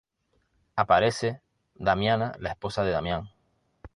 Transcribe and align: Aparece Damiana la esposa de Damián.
Aparece 0.75 1.43
Damiana 1.75 2.33
la 2.39 2.49
esposa 2.49 2.83
de 2.83 2.89
Damián. 2.89 3.25